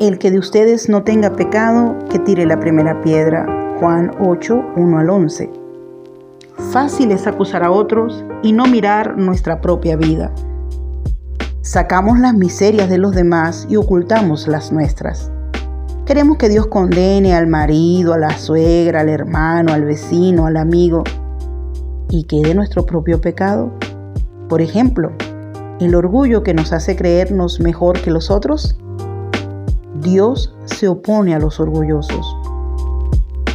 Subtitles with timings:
[0.00, 3.44] El que de ustedes no tenga pecado, que tire la primera piedra.
[3.78, 5.50] Juan 8, 1 al 11.
[6.72, 10.32] Fácil es acusar a otros y no mirar nuestra propia vida.
[11.60, 15.30] Sacamos las miserias de los demás y ocultamos las nuestras.
[16.06, 21.04] Queremos que Dios condene al marido, a la suegra, al hermano, al vecino, al amigo.
[22.08, 23.70] ¿Y quede nuestro propio pecado?
[24.48, 25.12] Por ejemplo,
[25.78, 28.78] el orgullo que nos hace creernos mejor que los otros
[30.00, 32.36] Dios se opone a los orgullosos.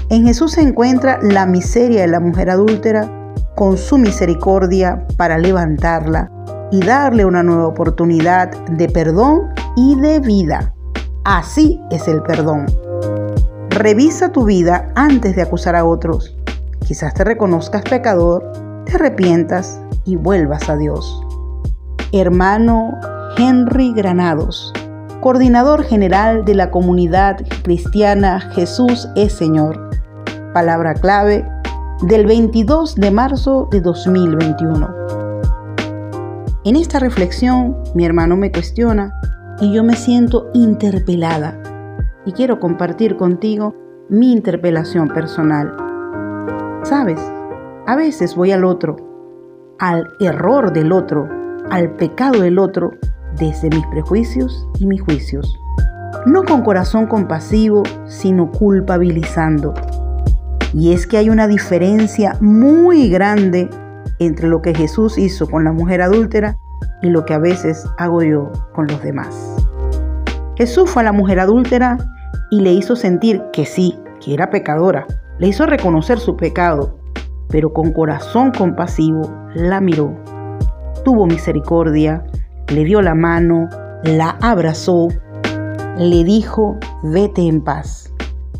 [0.09, 6.31] En Jesús se encuentra la miseria de la mujer adúltera con su misericordia para levantarla
[6.71, 10.73] y darle una nueva oportunidad de perdón y de vida.
[11.23, 12.67] Así es el perdón.
[13.69, 16.37] Revisa tu vida antes de acusar a otros.
[16.85, 18.51] Quizás te reconozcas pecador,
[18.85, 21.21] te arrepientas y vuelvas a Dios.
[22.11, 22.91] Hermano
[23.37, 24.71] Henry Granados
[25.25, 29.89] coordinador general de la comunidad cristiana Jesús es Señor.
[30.53, 31.43] Palabra clave
[32.03, 34.87] del 22 de marzo de 2021.
[36.63, 39.19] En esta reflexión, mi hermano me cuestiona
[39.59, 41.59] y yo me siento interpelada
[42.23, 43.73] y quiero compartir contigo
[44.09, 45.75] mi interpelación personal.
[46.83, 47.19] Sabes,
[47.87, 48.95] a veces voy al otro,
[49.79, 51.27] al error del otro,
[51.71, 52.91] al pecado del otro,
[53.37, 55.59] desde mis prejuicios y mis juicios.
[56.25, 59.73] No con corazón compasivo, sino culpabilizando.
[60.73, 63.69] Y es que hay una diferencia muy grande
[64.19, 66.57] entre lo que Jesús hizo con la mujer adúltera
[67.01, 69.55] y lo que a veces hago yo con los demás.
[70.55, 71.97] Jesús fue a la mujer adúltera
[72.49, 75.05] y le hizo sentir que sí, que era pecadora.
[75.37, 76.97] Le hizo reconocer su pecado,
[77.49, 80.15] pero con corazón compasivo la miró.
[81.03, 82.25] Tuvo misericordia,
[82.69, 83.69] le dio la mano,
[84.03, 85.09] la abrazó,
[85.97, 88.11] le dijo, vete en paz,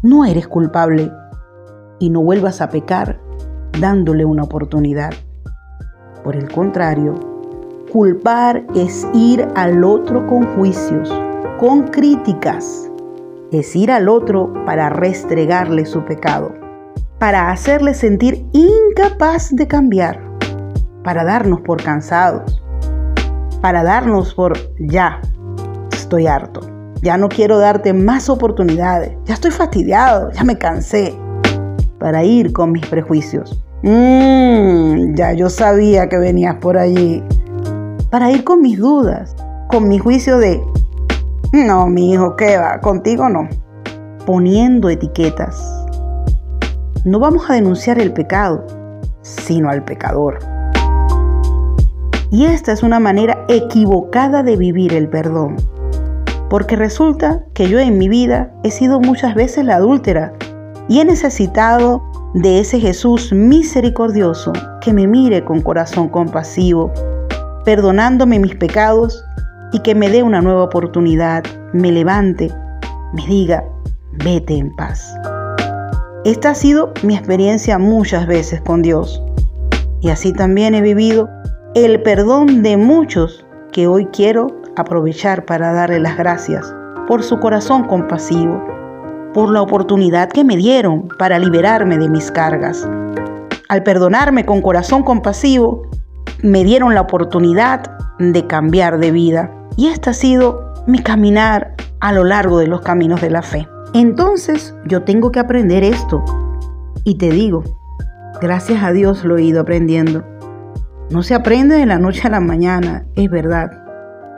[0.04, 1.12] no eres culpable
[2.00, 3.20] y no vuelvas a pecar
[3.80, 5.12] dándole una oportunidad.
[6.24, 7.16] Por el contrario,
[7.92, 11.12] culpar es ir al otro con juicios,
[11.60, 12.90] con críticas,
[13.52, 16.54] es ir al otro para restregarle su pecado,
[17.20, 20.22] para hacerle sentir incapaz de cambiar,
[21.04, 22.62] para darnos por cansados,
[23.66, 25.20] para darnos por ya,
[25.92, 26.62] estoy harto,
[27.02, 31.18] ya no quiero darte más oportunidades, ya estoy fastidiado, ya me cansé,
[31.98, 33.60] para ir con mis prejuicios.
[33.82, 37.24] Mmm, ya yo sabía que venías por allí.
[38.12, 39.36] Para ir con mis dudas,
[39.70, 40.62] con mi juicio de,
[41.52, 42.80] no, mi hijo, ¿qué va?
[42.82, 43.50] Contigo no.
[44.28, 45.60] Poniendo etiquetas.
[47.04, 48.64] No vamos a denunciar el pecado,
[49.24, 50.38] sino al pecador.
[52.36, 55.56] Y esta es una manera equivocada de vivir el perdón.
[56.50, 60.34] Porque resulta que yo en mi vida he sido muchas veces la adúltera
[60.90, 62.04] y he necesitado
[62.34, 64.52] de ese Jesús misericordioso
[64.82, 66.92] que me mire con corazón compasivo,
[67.64, 69.24] perdonándome mis pecados
[69.72, 72.52] y que me dé una nueva oportunidad, me levante,
[73.14, 73.64] me diga,
[74.12, 75.16] vete en paz.
[76.26, 79.24] Esta ha sido mi experiencia muchas veces con Dios.
[80.02, 81.30] Y así también he vivido
[81.76, 84.48] el perdón de muchos que hoy quiero
[84.78, 86.74] aprovechar para darle las gracias
[87.06, 88.64] por su corazón compasivo,
[89.34, 92.88] por la oportunidad que me dieron para liberarme de mis cargas.
[93.68, 95.82] Al perdonarme con corazón compasivo,
[96.42, 97.84] me dieron la oportunidad
[98.20, 99.52] de cambiar de vida.
[99.76, 103.68] Y este ha sido mi caminar a lo largo de los caminos de la fe.
[103.94, 106.24] Entonces yo tengo que aprender esto.
[107.04, 107.64] Y te digo,
[108.40, 110.24] gracias a Dios lo he ido aprendiendo.
[111.12, 113.70] No se aprende de la noche a la mañana, es verdad,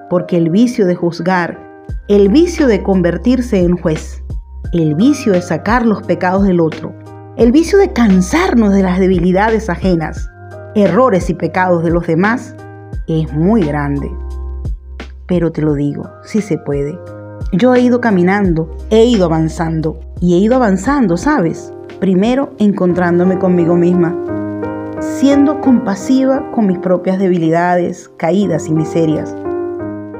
[0.09, 1.57] porque el vicio de juzgar,
[2.09, 4.21] el vicio de convertirse en juez,
[4.73, 6.93] el vicio de sacar los pecados del otro,
[7.37, 10.29] el vicio de cansarnos de las debilidades ajenas,
[10.75, 12.53] errores y pecados de los demás,
[13.07, 14.11] es muy grande.
[15.25, 16.99] Pero te lo digo, sí se puede.
[17.53, 21.71] Yo he ido caminando, he ido avanzando y he ido avanzando, ¿sabes?
[22.01, 24.36] Primero encontrándome conmigo misma
[24.99, 29.35] siendo compasiva con mis propias debilidades, caídas y miserias,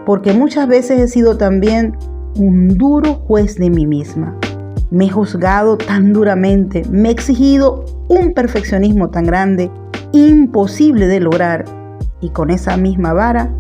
[0.05, 1.97] porque muchas veces he sido también
[2.35, 4.37] un duro juez de mí misma.
[4.89, 9.71] Me he juzgado tan duramente, me he exigido un perfeccionismo tan grande,
[10.11, 11.65] imposible de lograr,
[12.21, 13.51] y con esa misma vara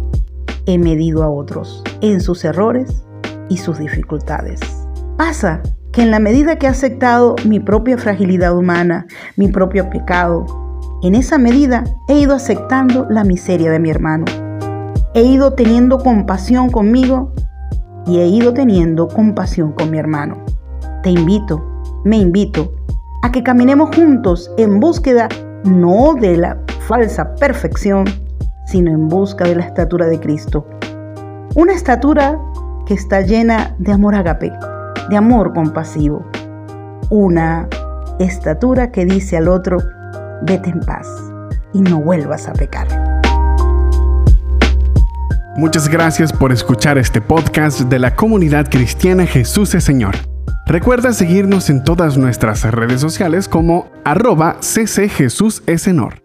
[0.65, 3.03] he medido a otros en sus errores
[3.49, 4.59] y sus dificultades.
[5.17, 5.61] Pasa
[5.91, 10.66] que en la medida que he aceptado mi propia fragilidad humana, mi propio pecado,
[11.03, 14.25] en esa medida he ido aceptando la miseria de mi hermano.
[15.13, 17.33] He ido teniendo compasión conmigo
[18.05, 20.37] y he ido teniendo compasión con mi hermano.
[21.03, 21.63] Te invito,
[22.03, 22.73] me invito,
[23.21, 25.27] a que caminemos juntos en búsqueda
[25.63, 26.57] no de la
[26.87, 28.05] falsa perfección,
[28.65, 30.65] sino en busca de la estatura de Cristo.
[31.55, 32.39] Una estatura
[32.85, 34.51] que está llena de amor agape,
[35.09, 36.25] de amor compasivo.
[37.09, 37.67] Una
[38.19, 39.77] estatura que dice al otro,
[40.43, 41.07] vete en paz
[41.73, 42.87] y no vuelvas a pecar.
[45.57, 50.15] Muchas gracias por escuchar este podcast de la comunidad cristiana Jesús es Señor.
[50.67, 56.21] Recuerda seguirnos en todas nuestras redes sociales como arroba ccjesusesenor.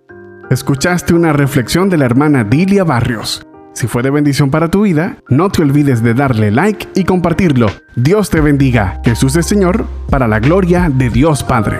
[0.51, 3.47] Escuchaste una reflexión de la hermana Dilia Barrios.
[3.73, 7.69] Si fue de bendición para tu vida, no te olvides de darle like y compartirlo.
[7.97, 9.01] Dios te bendiga.
[9.03, 11.79] Jesús es Señor, para la gloria de Dios Padre.